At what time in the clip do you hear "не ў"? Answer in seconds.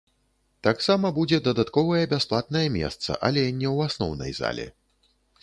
3.61-3.91